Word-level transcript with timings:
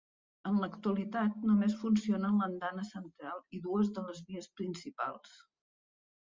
En 0.51 0.55
l'actualitat 0.61 1.43
només 1.49 1.75
funcionen 1.81 2.39
l'andana 2.43 2.87
central 2.93 3.45
i 3.59 3.61
dues 3.67 3.93
de 3.99 4.07
les 4.09 4.23
vies 4.31 4.49
principals. 4.63 5.37